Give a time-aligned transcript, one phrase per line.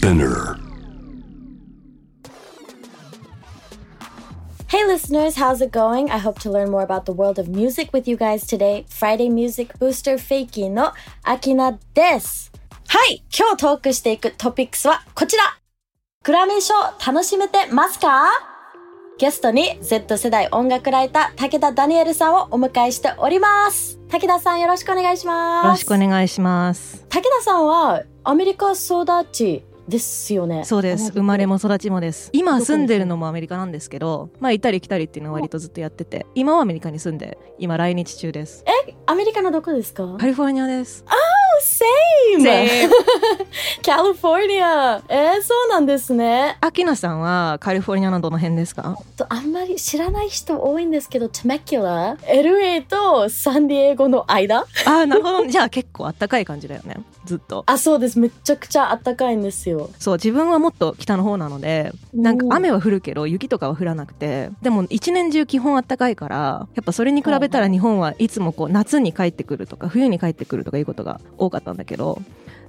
[0.00, 0.56] Spinner.
[4.68, 6.10] Hey listeners, how's it going?
[6.10, 8.86] I hope to learn more about the world of music with you guys today.
[8.88, 12.50] Friday Music Booster Fakey のアキナです。
[12.88, 15.42] はい、今日トークしていくトピックスはこちら。
[16.24, 16.72] グラミー賞
[17.06, 18.30] 楽しめてますか
[19.18, 23.98] ゲストに Z 世代音楽ライター武田ダニエルさんをお迎えしております。
[24.08, 25.66] 武田さんよろしくお願いします。
[25.66, 27.04] よろしくお願いします。
[27.10, 30.64] 武田さんはアメリカ育ちですよね。
[30.64, 31.12] そうです。
[31.12, 31.50] 生まれも。
[31.50, 32.30] も育ちもです。
[32.32, 38.64] 今住んでるのもアメリカなんですけど、まあ行ったり来たりっていうのは割とずっとやってて、今はアメリカに住んで、今来日中です。
[39.06, 40.16] アメリカのどこですか？
[40.16, 41.04] カリフォルニアです。
[41.62, 42.42] Same!
[42.42, 42.90] Same.
[43.84, 46.56] カリフォルニアえー、そうなんですね。
[46.60, 48.98] アキナさんはカリフォルニアのどの辺ですか？
[49.16, 54.60] とあんまり知らない人多いんですけどテメキュラ LA とサンディエゴの間？
[54.86, 55.46] ああ、なるほど。
[55.46, 56.96] じゃあ結構あったかい感じだよね。
[57.24, 57.64] ずっと。
[57.66, 58.18] あそうです。
[58.18, 59.90] めちゃくちゃ暖かいんですよ。
[59.98, 72.20] そう、自分はもっと北の方なので、なんか雨は降るけど雪とかは降らなくて、でも一年中基本あったかいから、やっぱそれに比べたら日本はいつもこう夏に帰ってくるとか冬に帰ってくるとかいうことが多かったんだけど、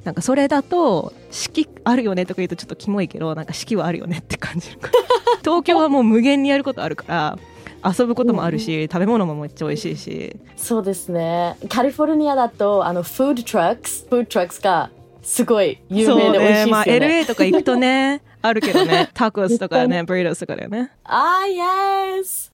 [0.03, 4.79] なんかそれだと四季あるよねとか言うとちょっとキモいけど、なんか四季はあるよねって感じる。
[5.41, 7.39] 東京はもう無限にやることあるから、
[7.83, 11.57] 遊ぶこともあるし、食べ物もめっちゃ美味しいし、そうですね。
[11.69, 14.89] カリフォルニアだとあの food trucks food trucks が
[15.21, 16.71] すごい有名で美味しいですよね。
[16.71, 20.91] まあ LA とか行くとね、あるけどね、 タコスとかね、ブリトスとかだよね。
[21.03, 22.51] あー、 yes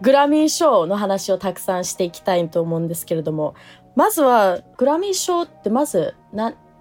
[0.00, 3.54] グラミー賞の話をたくさんしていきたいと思うんですけれども、
[3.94, 6.14] まずは、グラミー賞ってまず、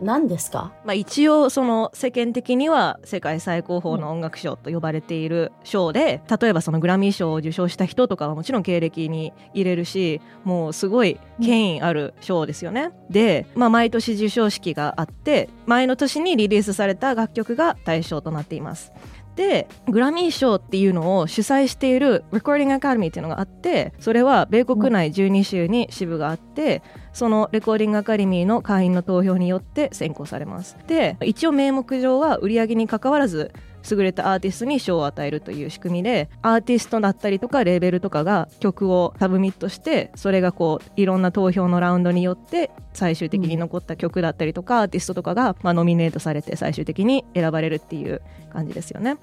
[0.03, 0.73] 何ですか？
[0.83, 12.89] まあ、一応その世間的には世界最高峰の音楽賞と呼ばれている賞で例えばそのグラミー賞を受賞した人とかはもちろん経歴に入れるしもうすごい権威ある賞ですよね。
[13.11, 18.91] で、まあ、毎年授賞式があって前の年にリリースされた楽曲が対象となっています。
[19.35, 26.81] でグラミー賞っていうのを主催しているレコーディングアカデミーっていうのがあってそれは米国内12州に支部があって
[27.13, 30.77] そのレコーディングアカデミーの会員の投票によって選考されます。
[30.87, 33.51] で一応名目上は売り上げに関わらず
[33.89, 48.21] 優れたアーティストに賞を与えるという仕組みでアーティストだったりとかレーベルとかが曲を submit してそれがこういろんな投票のラウンドによって最終的に残った曲だったりとか、アーティストとかが、まあ、ノミネートされて最終的に選ばれるっていう
[48.51, 49.17] 感じですよね。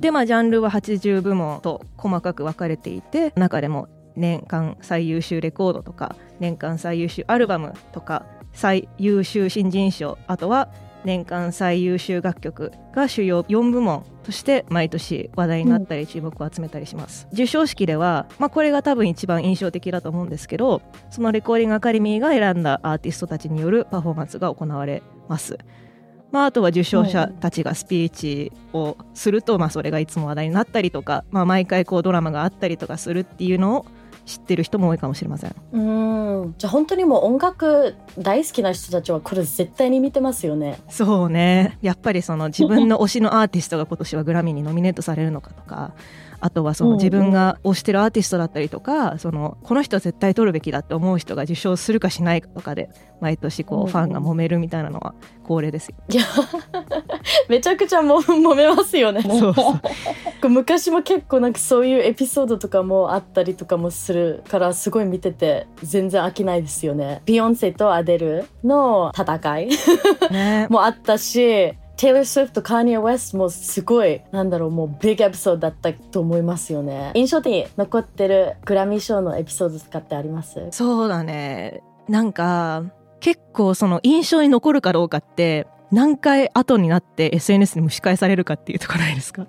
[0.00, 10.68] でまあジャンルは80部門と細かく分かれていて中でも年間最優秀レコードとか年間最優秀アルバムとか最優秀新人賞あとは
[11.04, 25.58] 年間最優秀楽曲が主要4部門として毎年話題になったり注目を集めたりします、授賞式では、まあ、これが多分一番印象的だと思うんですけどそのレコーディングアカデミーが選んだアーティストたちによるパフォーマンスが行われます。
[26.30, 33.86] まあ、あとは受賞者たちがスピーチをすると、まあ、それがいつも話題になったりとか、まあ、毎回こうドラマがあったりとかするっていうのを
[34.24, 35.54] 知ってる人も多いかもしれません。
[35.72, 36.54] うーん。
[36.58, 40.80] じゃあ本当にもう音楽大好きな人たちはこれ絶対に見てますよね。
[40.88, 45.92] そうねやっぱりその自分の推しのアーティストが今年はグラミーにノミネートされるのかとか
[46.42, 55.14] あとはその自分が推してるアーティストだったりとかそのこの人は絶対取るべきだって思う人が受賞するかしないかとかで毎年こうファンが揉めるみたいなのは
[55.44, 55.94] 恒例ですよ。
[56.08, 56.24] いや、
[57.48, 59.22] めちゃくちゃも揉めますよね。
[59.22, 59.80] そうそ
[60.42, 67.22] う昔も結構なんかそういうエピソードとかもあったりとかもするからすごい見てて全然飽きないですよね。
[67.24, 69.68] ビヨンセとアデルの戦い
[70.32, 77.12] ね もあったし、テイラー・スウィフト、カーニア・ウェストもすごい、なんだろう、もうビッグエピソードだったと思いますよね。
[77.14, 80.66] 印象的に残ってるグラミー賞のエピソードとかってあります？
[80.72, 81.82] そうだね。
[82.08, 82.84] なんか
[83.20, 89.46] 結構その印象に残るかどうかって何回後になって SNS に蒸し返されるかっていうとこないですか？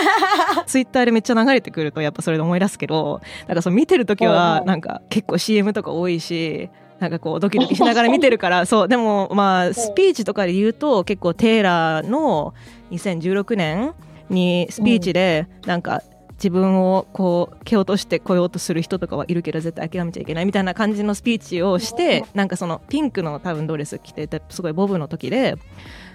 [0.66, 6.70] ツイッターでめっちゃ流れてくるとやっぱそれで思い出すけどなんかその見てる時はなんか結構 CM とか多いし
[7.00, 12.54] なんかこうドキドキしながら見てるから そうでもまあスピーチとかで言うと結構テイラーの
[12.92, 13.94] 2016年
[14.28, 16.02] にスピーチでなんか
[16.34, 25.56] 自分をこう蹴落としてこようとする人とかはいるけど絶対諦めちゃいけないみたいな感じのスピーチをしてなんかそのピンクの多分ドレス着ててすごいボブの時で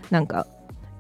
[0.10, 0.48] なんか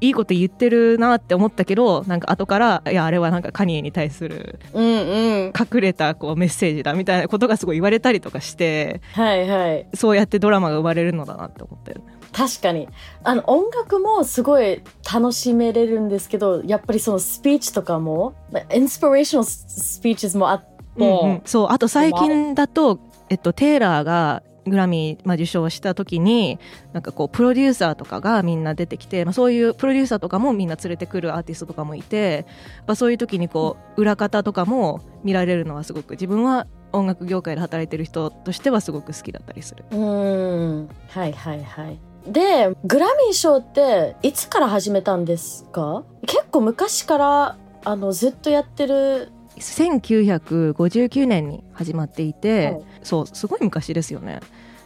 [0.02, 4.60] いいこと言ってるなって思ったけどなんか後からいやあれはなんかカニエに対する。
[4.76, 9.88] 隠れたこうメッセージだみたいなことがすごい言われたりとかしてはいはい。
[9.94, 12.16] そうやってドラマが生まれるのだなって思ったよね。
[12.36, 12.90] 確かに。
[13.24, 14.82] あの、音楽もすごい
[15.12, 18.34] 楽しめれるんですけど、やっぱりそのスピーチとかも、
[18.74, 23.00] インスピレーショナルスピーチもあって、うんうんそうあと最近だと、
[23.30, 26.60] えっと、テイラーがグラミー、まあ、受賞した時に
[26.94, 32.46] なんかこうプロデューサーとかがみんな出てきて、まあ、そういうプロデューサーとかもみんな連れてくるアーティストとかもいて、
[32.88, 39.86] まあ、そういう時にこう裏方とかも見られるのはすごく自分は音楽業界で働いてる人としてはすごく好きだったりする。
[39.92, 46.04] うんはいはいはいでグラミー賞っていつから始めたんですか？
[46.26, 52.82] 結構昔からあのずっとやってる1959年に始まっていて、はい。
[53.04, 54.40] そうすごい昔ですよね。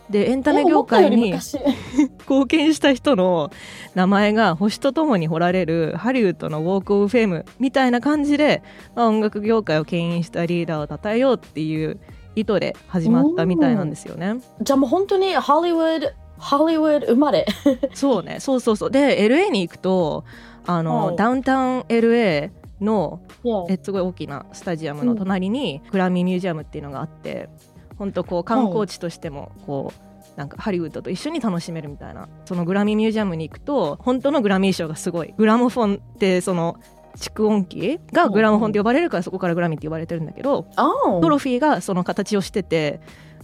[0.10, 1.34] でエンタメ業界に
[2.22, 3.52] 貢献した人の
[3.94, 8.64] 名前が星とともに彫られるハリウッドのウォーク・オブ・フェームみたいな感じで、
[8.96, 12.00] まあ、音楽業界を牽引したリーダーを称えようっていう
[12.36, 14.38] 意図で始まったみたいなんですよね。
[14.62, 17.46] じゃあもう本当にハリウッドハリウッド生まれ。
[17.94, 18.92] そうねそうそうそう。
[18.92, 20.24] で LA に行くと
[20.66, 21.16] あの、はい。
[21.18, 22.50] ダウンタウン LA
[22.82, 23.22] の
[23.70, 27.50] えすごい大きなスタジアムの隣にグラミーミュージアムっていうのがあって
[27.98, 32.30] 本当こう観光地としてもこうなんかハリウッドと一緒に楽しめるみたいな。
[32.46, 35.34] そのグラミーミュージアムに行くと本当のグラミー賞がすごい。
[35.38, 36.78] グラモフォンってその
[37.18, 40.90] 蓄音機がグラモフォンって呼ばれるからそこからグラミーって呼ばれてるんだけどあ
[41.22, 43.02] トロフィーがその形をしてて、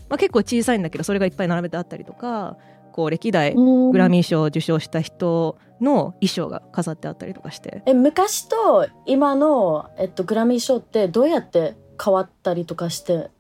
[0.10, 2.58] まあ、結構小さいんだけどそれがいっぱい並べてあったりとか
[2.96, 7.84] こう歴代ググラミー賞を受賞した人の衣装が飾ってあったりとかして。
[7.86, 13.32] え昔と今の、えっと、グラミー賞ってどうやって変わったりとかして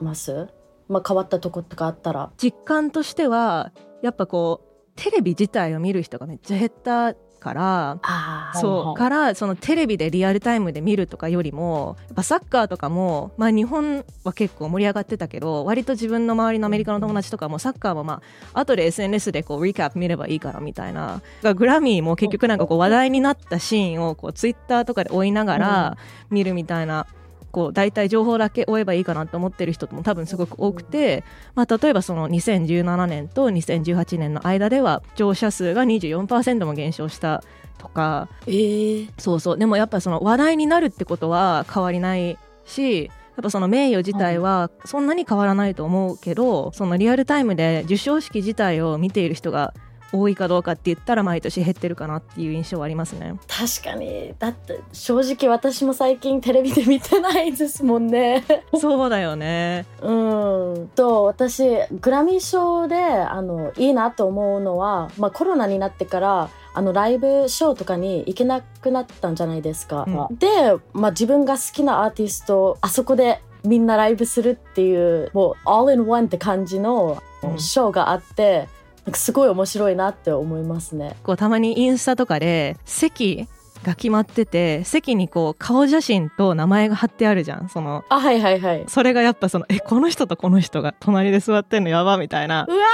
[0.00, 0.46] ます？
[0.88, 2.30] まあ変わったとことかあったら。
[2.36, 18.22] 実感としてはやっぱこうテレビ自体を見る人がめっちゃ減ったからあそうからそのテレビでリアルタイムで見るとかよりもやっぱサッカーとかも、まあ、日本は結構盛り上がってたけど割と自分の周りのアメリカの友達とかもサッカーもま
[18.54, 21.22] あ後で SNS でこうリキャップ見ればいいからみたいな。
[21.42, 25.96] がグラミーも結局なんかこう話題になったシーンをこうツイッターとかで追いながら
[26.30, 27.06] 見るみたいな。
[27.10, 27.19] こ
[27.68, 31.24] う大体情報だけ追えばいいかなと思ってる人も多分すごく多くて、
[31.54, 37.42] まあ、例えばその2017年と2018年の間では乗車数が24%も減少した
[37.78, 38.28] とか。
[38.46, 39.58] えー、そうそう。
[39.58, 43.10] でもやっぱその話題になるってことは変わりないしや
[43.40, 49.72] っぱその名誉自体はそんなに変わらないと思うけど、そのリアルタイムで授賞式自体を見ている人が
[50.12, 53.34] 多いかどうかって言ったら毎年減ってるかなっていう印象はありますね。
[53.46, 58.44] 確かにだって正直私も最近テレビで見てないですもんね
[58.78, 59.86] そうだよね。
[60.02, 61.64] うんと私
[62.00, 70.06] グラミー賞であのいいなと思うのは、まあ、コロナになってからあのライブショーとかに行けなくなったんじゃないですか。
[70.30, 70.48] うで、
[70.92, 78.79] まあ、自分が好きなアーティストあそこでみんなライブするっていうもう all in one って感じのうんショーがあって、なんか
[79.14, 81.16] すごい面白いなって思いますね。
[81.22, 83.46] こうたまにインスタとかで席
[83.82, 88.84] が決まってて席にこう顔写真と名前が貼ってあるじゃんそのあはいはいはい。
[88.88, 92.84] それがやっぱそのえこの人とこの人が隣で座ってんのやばみたいなうわ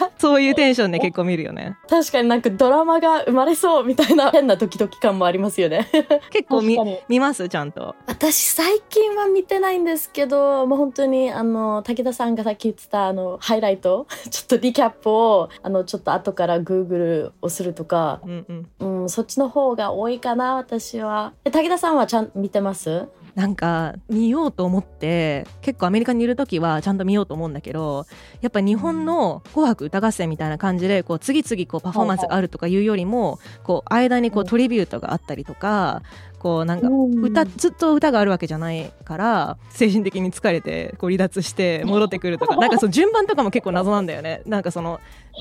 [0.18, 1.76] そういうテンションで結構見るよね。
[1.88, 5.88] 確かになんかドラマが生まれそうみたいな 変なドキドキ感もありますよね。
[6.30, 6.78] 結構見
[7.08, 7.94] 見ますちゃんと。
[8.06, 19.02] 私最近は見てないんですけどもう本当にあの武田さんがさっき言ってたあのハイライトちょっとリキャップをあのちょっと後から Google をするとか、うんうん。
[19.02, 21.32] うん、そっちの方が多いかな私は。
[21.44, 23.06] え武田さんはちゃん見てます？
[23.38, 28.04] なんか見ようと思って結構アメリカにいる時はちゃんと見ようと思うんだけど
[28.40, 36.02] やっぱ日本の「紅白歌合戦」みたいな感じでこう次々こうパフォーマンスがあるとかいうよりもこう間にこうトリビュートがあったりとか
[36.38, 36.88] こうなんか
[37.22, 44.42] 歌ずっと歌があるわけじゃないから精神的に疲れてこう離脱して戻ってくるとか なんかその順番とかも結構謎なんだよね。
[44.46, 45.00] なんかその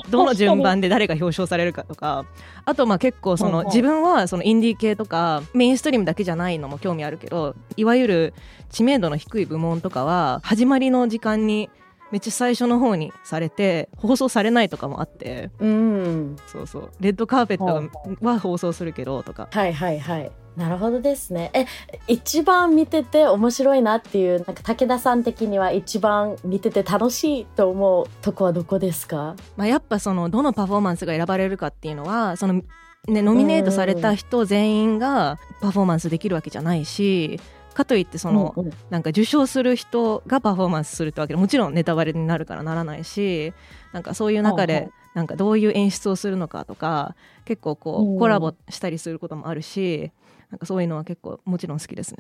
[0.10, 2.26] どの順番で誰が表彰されるかとか
[2.66, 8.34] あとまあ結構その自分はそのインディー系とかメインストリームだけじゃないのも興味あるけどいわゆる
[8.70, 11.70] 知名度の低い部門とかは始まりの時間に
[12.12, 15.52] めっちゃ最初の方にされて放送されないとかもあって。
[15.60, 16.36] うん。
[16.48, 16.92] そうそう。
[17.00, 19.48] レッドカーペットは放送するけどとか。
[19.52, 20.32] はいはいはい。
[20.56, 21.52] なるほどですね。
[21.54, 21.66] え
[22.08, 29.36] 一番見てて面白いなっていうなんか武田さん的には一番見てて楽しいと思うとこはどこですか？
[29.56, 32.64] まあ、やっぱそのどのパフォーマンスが選ばれるかっていうのはその、
[33.08, 37.40] ね、ノミネートされた人全員がパフォーマンスできるわけじゃないし
[37.78, 38.74] かといってその、うんうん。
[38.90, 43.54] なんか受賞する人がパフォーマンスするってわけでもちろんネタバレになるからならないし
[43.94, 50.12] なんかそういう中ではいはいなんかどういう演出をするのかとか結構こうんうコラボしたりすることもあるし
[50.52, 52.20] なんかそういうのは結構もちろん好きですね。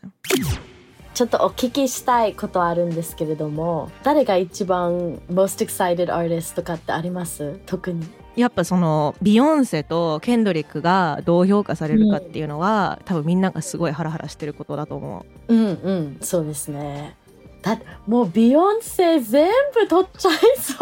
[1.18, 7.60] ちょっとお聞きしたいことあるんですけれども誰が一番 most excited artist とかってあります？
[7.66, 8.06] 特に。
[8.36, 15.56] やっぱそのビヨンセとケンドリックがどう評価されるかっていうのは、多分みんながすごいハラハラしてることだと思う。
[15.56, 16.18] うんうん。
[16.22, 17.16] そうですね。
[17.64, 20.76] だってもうビヨンセ全部取っちゃいそ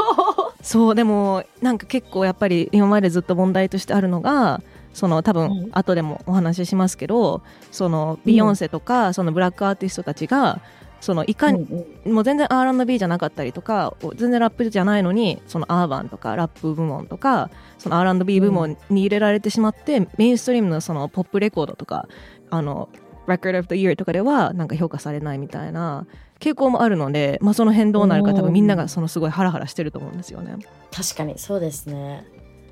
[0.49, 0.53] う。
[0.61, 4.61] そうでもなんか結構やっぱり今までずっと問題としてあるのが
[4.95, 5.69] その多分うん。
[5.73, 10.61] 後でもお話ししますけど、そのビヨンセとかそのブラックアーティストたちが
[11.01, 11.67] そのいかに、
[12.05, 22.07] もう全然 R&B じゃなかったりとか全然ラップじゃないのにそのアーバンとかラップ部門とかその R&B 部門に入れられてしまって、メインストリームのそのポップレコードとか
[22.49, 22.87] あの
[23.27, 26.07] Record of the Year とかではなんか評価されないみたいな
[26.39, 30.57] 傾向もあるので、まあ、その辺どうなるか多分みんながそのすごいハラハラしてると思うんですよね。
[30.91, 32.25] 確かにそうですね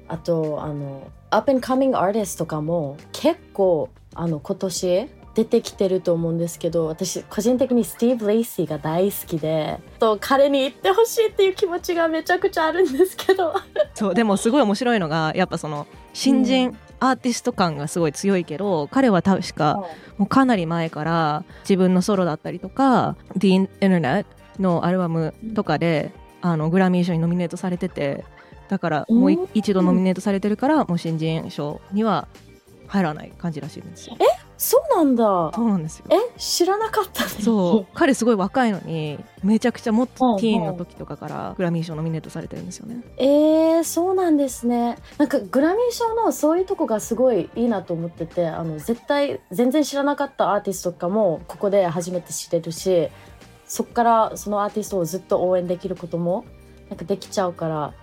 [0.07, 13.53] あとあの Up and Coming Artist とかも結構あの今年出てきてると思うんですけど私個人的にスティーブ・レイシーが大好きでと彼に言ってほしいっていう気持ちがめちゃくちゃあるんですけど。
[13.95, 19.83] そうでもすごい面白いのがやっぱその新人アーティスト感がすごい強いけど、彼は確か
[20.17, 24.25] もうかなり前から自分のソロだったりとか The Internet
[24.59, 28.23] のアルバムとかであのグラミー賞にノミネートされてて
[28.73, 32.27] だからもう一度ノミネートされてるからもう新人賞には
[32.87, 34.17] 入らない感じらしいんですよ。
[34.57, 35.23] そうなんだ。
[35.53, 36.05] そうなんですよ。
[36.09, 36.39] え？
[36.39, 37.93] 知らなかったねそう。
[37.93, 43.03] 彼すごい若いのにめちゃくちゃもっはいとティーンの時とかからグラミー賞ノミネートされてるんですよね。
[43.17, 44.97] えー、そうなんですね。
[45.19, 53.09] なんかグラミー賞のそういうとこがすごいいいなと思っててあの絶対全然知らなかったアーティストとかもここで初めて知れるし
[53.67, 56.45] そっからそのアーティストをずっと応援できることも
[56.89, 57.93] なんかできちゃうから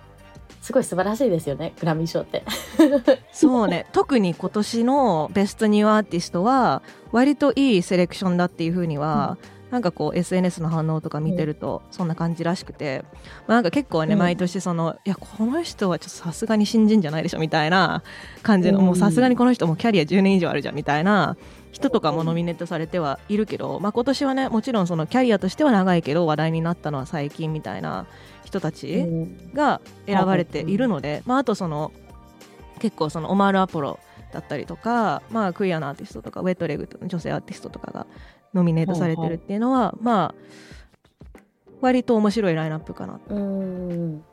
[0.61, 2.43] すごい素晴らしいですよねグラミー賞って。
[3.31, 6.81] そうね特に今年のベストニューアーティストは
[7.11, 9.37] 割といいセレクションだっていうふうには、
[9.71, 13.05] なんかこう SNS の反応とか見てるとそんな感じらしくて、
[13.47, 14.19] まあ、なんか結構ね、うん。
[14.19, 18.03] 毎年そのいやこの人はちょっとさすがに新人じゃないでしょみたいな
[18.43, 18.85] 感じの、うん。
[18.85, 21.37] もうさすがにこの人もキャリア10年以上あるじゃんみたいな
[21.71, 28.07] 人とかもノミネートされてはいるけど、まあ、今年はねもちろんそのキャリアとしては長いけど話題になったのは最近みたいな
[28.43, 28.93] 人たち。
[28.95, 29.53] うん。
[29.53, 31.93] が選ばれているので、まあ、あとその
[32.79, 33.99] 結構そのオマール・アポロ
[34.31, 38.07] だったりとか、まあ、クイアなアーティストとかウェットレグの女性アーティストとかが
[38.53, 40.41] ノミネートされてるっていうのは、まあ
[41.81, 44.23] 割と面白いラインナップかなうん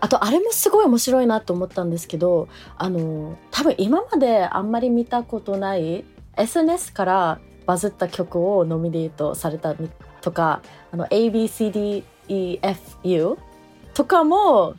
[0.00, 6.04] あとあれもすごい面白いなと思ったんですけどあの多分今まであんまり見たことない
[6.36, 9.90] SNS からバズった曲をノミネートされたみ
[10.20, 12.04] とかあの ABCDEFU
[13.94, 14.74] とかも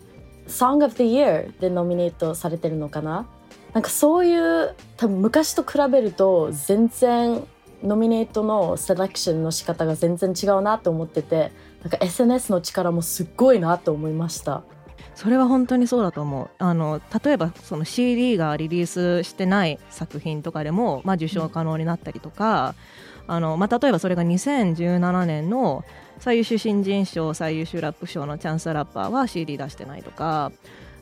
[0.48, 3.28] Song of the Year でノミネートされてるのかな。
[3.74, 7.46] なんかそういう多分昔と比べると全然
[7.84, 14.64] ノミネートのセレクションの仕方が全然違うなと思っててなんか SNS の力もすっごいなと思いました。
[15.16, 22.76] それは本当にそうだと思うあの例えばその CD がリリースしてない作品とかでも、まあ、受賞可能になったりとか、
[23.26, 25.84] あのまあ、例えばそれが2017年の
[26.20, 30.52] 最優秀新人賞最優秀ラップ賞のチャンスラッパーは CD 出してないとか、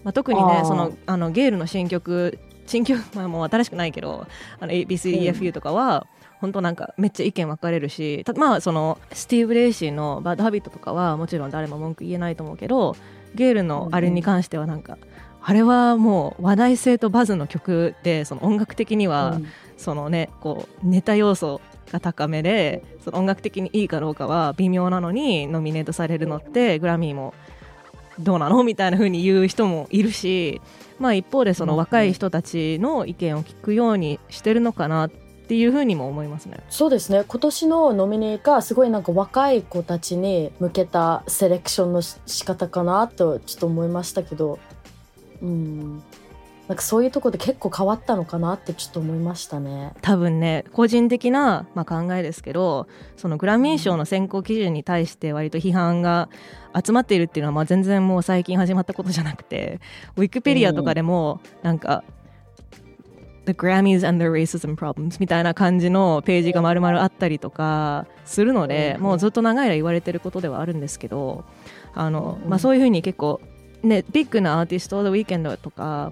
[0.05, 4.27] まあ、特にねそのあのゲールの新曲新曲、まあ、もう新しくないけど
[4.61, 6.07] あの ABCDFU とかは、
[6.45, 12.95] 本当なんかめっちゃ意見分かれるしたまあそのスティーブ・レイシーの「Bad Habit」とかはもちろん誰も文句言えないと思うけど
[13.33, 14.97] ゲールのあれに関してはなんか、
[15.41, 19.47] あれはもう話題性とバズの曲でその音楽的には、うん。
[19.77, 21.61] そのねこうネタ要素
[21.91, 27.33] が高めでその音楽的にいいかどうかは微妙なのにノミネートされるのってグラミーも
[28.19, 30.61] どうなのみたいな風に言う人もいるし、
[30.99, 36.57] まあ、一方でその若い人たちの意見を聞くようにしてるのかなっていう風にも思いますね。
[36.69, 44.57] そうですね今年のノミネーがすごいなんか若い子たちに向けたセレクションのし仕方かなとちょっと思いましたけど
[45.41, 46.03] うん
[46.67, 49.93] なんかそういうところで結構変わったのかなってちょっと思いましたね。
[50.01, 52.87] 多分ね個人的な、まあ、考えですけど
[53.17, 56.27] そのグラミー賞の選考基準に対して割と批判が
[56.75, 59.79] 集まっているっていうのは、まあ、全然もう最近始まったことじゃなくて
[60.15, 62.03] ウィキペディアとかでもなんか、
[63.45, 69.03] The Grammys and their Racism Problems みたいな感じのページが丸々あったりとかするので、うん。
[69.03, 71.45] もうずっと長い間言われてることではあるんですけど
[71.93, 72.49] あの、うん。
[72.49, 73.39] まあ、そういうふうに結構、
[73.83, 76.11] ね、ビッグなアーティスト The Weeknd とか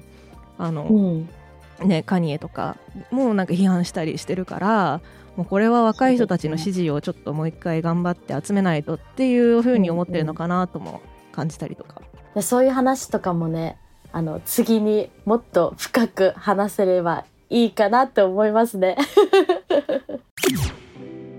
[0.58, 1.88] あの、うん。
[1.88, 2.78] ね、カニエとか
[3.12, 5.02] もうなんか批判したりしてるから
[5.36, 12.02] もうこれは若い人たちの支持をちょっともう一回頑張って集めないとっていうふうに思ってるのかなとも感じたりとか。
[12.36, 13.78] でそういう話とかもね
[14.14, 18.96] あの次にもっと深く話せればいいかなと思いますね。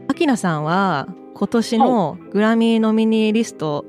[0.09, 3.85] アキナさんは今年のグラミーノミニーリスト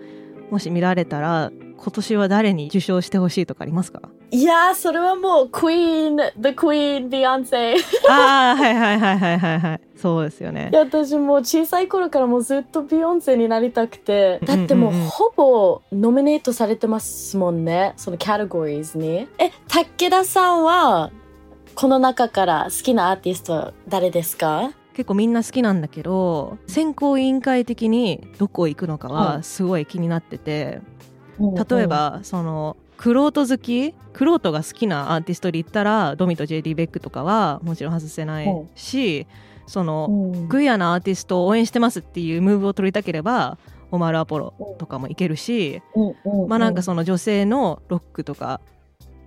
[0.52, 4.02] もし見られたら今年は誰に受賞してほしいとかありますか？
[4.36, 7.76] いやー、それはもう、クイーン、The Queen, Beyonce。
[8.10, 9.82] ああ、はいはいはいはいはいはい。
[9.96, 10.68] そうですよね。
[10.74, 10.76] い。
[10.76, 14.40] や私もう小さい頃からもうずっとビヨンセになりたくて。
[14.44, 17.94] だってもうほぼノミネートされてますもんね。
[17.96, 19.26] そのキャテゴリーズに。
[19.38, 21.12] え武田さんは
[21.74, 24.72] この中から好きなアーティストは誰ですか？
[24.96, 30.82] 結構みんな好きなんだけど選考委員会的にどこ行くのかははすごい気になってて、
[31.40, 33.94] 例えばそのクロート好き？
[34.14, 39.28] クロートが好きなアーティストで言ったらドミと JD ベックとかはもちろん外せないし
[39.68, 40.14] そのう。
[40.14, 43.58] んグイアなアーティストを応援してますっていうムーブを取りたければ
[43.92, 46.02] オマール・アポロとかもいけるし、う。
[46.02, 46.46] んう。
[46.46, 48.62] んまあなんかその女性のロックとか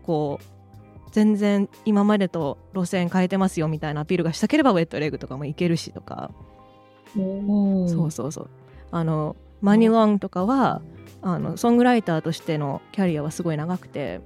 [0.02, 6.30] こう全然今までと路線変えてますよみたいなアピールがしたければウェットレグとかもいけるしとか、
[7.16, 7.88] うん。
[7.90, 8.48] そうそうそう。
[8.90, 10.80] あのマニュロンとかは
[11.22, 14.20] あのソングライターとしてのキャリアはすごい長くて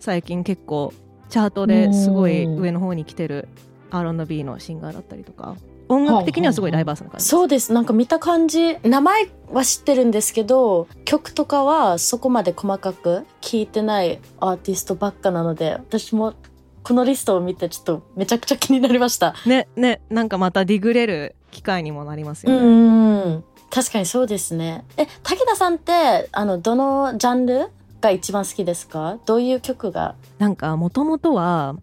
[0.00, 0.92] 最近結構
[1.28, 3.48] チャートですごい上の方に来てる
[3.90, 5.56] R&B のシンガーだったりとか
[5.88, 7.26] 音楽的にはすごいダイバースな感じ。
[7.26, 7.72] そうです。
[7.72, 8.76] なんか見た感じ。
[8.82, 16.34] 名前は知ってるんですけど曲とかはそこまで細かく聴いてないアーティストばっかなので私も
[16.82, 19.34] このリストを見てちょっとめちゃくちゃ気になりました。
[19.46, 24.84] ねねなんかまたディグれる機会にもなりますよね、確かにそうですね。
[24.96, 27.68] え武田さんってあのどのジャンル
[28.00, 29.18] が一番好きですか？
[29.26, 30.14] どういう曲が？
[30.38, 31.76] なんかもともとは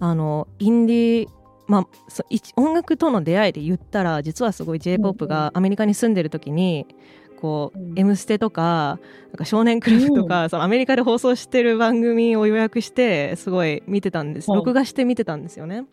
[0.00, 1.28] あのインディー
[1.68, 1.86] まあ、
[2.56, 6.86] 音楽との出会いで言ったら実はすごい j p o p がアメリカに住んでる時に
[7.38, 7.98] こう「うん。
[7.98, 14.60] M ステ」とかなんか少年クラブとか、そのアメリカで放送してる番組を予約してすごい見てたんです、はい。
[14.60, 15.84] 録画して見てたんですよね。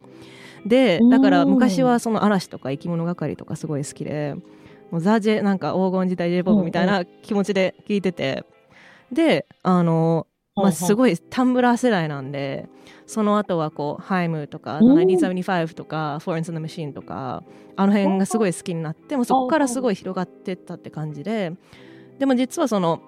[0.65, 4.35] でうんだから昔はその嵐とか生き物係とかすごい好きで
[4.95, 8.45] もうザ・ジェなんか黄金時代 j p o p みたいな気持ちで聞いてて、
[9.11, 10.25] であの
[10.55, 12.69] まあ、すいごいタンブラー世代なんで
[13.05, 17.43] その後はこうハイムとかうん1975とかフォーレンス・のマシーンとか
[17.75, 21.51] あの辺がすごい好きになってもうそこからすごい広がってったって感じで。
[22.19, 23.01] でも実はその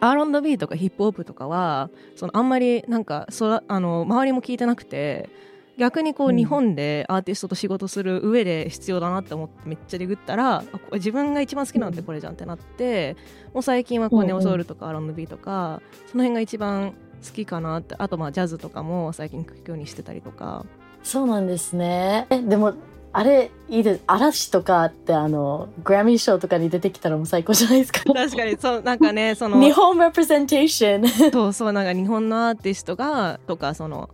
[0.00, 5.30] R&B とかヒップホップとかはそのあんまりなんかそらあの周りも聞いてなくて
[5.78, 6.36] 逆にこううん。
[6.36, 13.16] 日本でアーティストと仕事する上で必要だなって思ってめっちゃディグったら自分が一番好きなのってこれじゃんってなって
[13.52, 16.92] もう最近はこうネオソウルとか R&B とかその辺が一番
[17.24, 20.64] 好きかなってあとまあジャズとかも最近聴くようにしてたりとか。
[21.02, 22.26] そうなんですね。
[22.30, 22.74] えでも
[23.12, 24.00] あれいいです。
[24.06, 28.00] 嵐とかってあのグラミー賞とかに出てきたらもう最高じゃないですか？
[28.12, 34.10] 確かにそうなんかねその日本 representation そうそうなんか日本のアーティストがとかその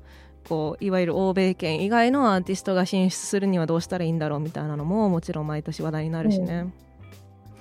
[0.51, 6.75] こういわゆる欧米圏以外のアーティストが進出するにはどうしたらいいんだろうみたいなのももちろん毎年話題になるしね、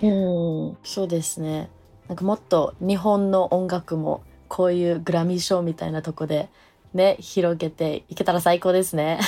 [0.01, 1.69] うんそうですね。
[2.07, 6.49] なんかもっと日本の音楽もこういうグラミー賞みたいなとこで
[6.95, 9.19] ね広げていけたら最高ですね。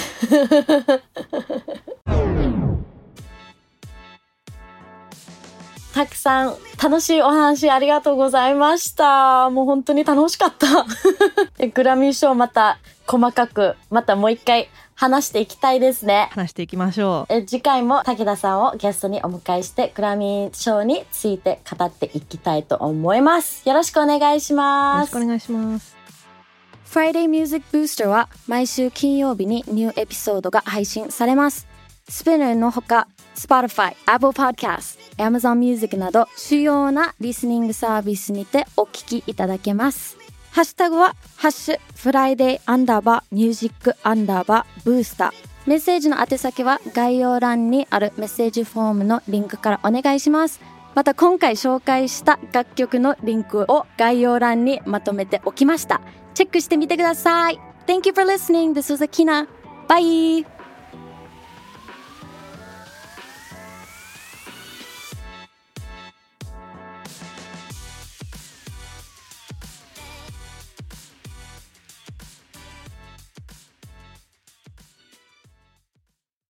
[5.94, 9.50] たくさん楽しいお話ありがとうございました。
[9.50, 10.86] もう本当に楽しかった。
[11.58, 16.30] でグラミー賞また細かくまたもう一回話していきたいですね。
[16.32, 17.34] 話していきましょう。
[17.34, 23.68] え次回も武田さんをゲストにお迎えしてグラミー賞について語っていきたいと思います。
[23.68, 25.98] よろしくお願いしよろますしくお願いします。
[26.90, 31.68] Friday Music Booster は毎週金曜日にニューエピソードが配信されます。
[32.08, 40.17] スピナーのほか、Spotify、Apple Podcast、Amazon Music など主要なリスニングサービスにてお聞きいただけます。
[40.52, 45.32] ハッシュタグは、ハッシュ、フライデーアンダーバーミュージックアンダーバーブースター。
[45.65, 50.60] メッセージの宛先は概要欄にあるメッセージフォームのリンクからお願いします。
[50.94, 56.02] また今回紹介した楽曲のリンクを概要欄にまとめておきました。
[56.34, 57.60] チェックしてみてください。
[57.88, 58.74] Thank you for listening.
[58.74, 59.48] This was Akina.
[59.88, 60.61] Bye!